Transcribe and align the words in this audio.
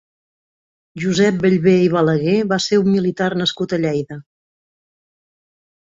Josep 1.03 1.37
Bellver 1.43 1.75
i 1.83 1.91
Balaguer 1.97 2.39
va 2.53 2.59
ser 2.69 2.81
un 2.85 2.89
militar 2.97 3.31
nascut 3.43 3.77
a 3.79 3.83
Lleida. 3.85 4.21